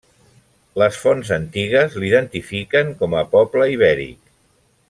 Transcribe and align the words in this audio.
Les 0.83 0.97
fonts 1.01 1.29
antigues 1.35 1.99
l'identifiquen 2.05 2.93
com 3.03 3.15
a 3.23 3.25
poble 3.37 3.73
ibèric. 3.79 4.21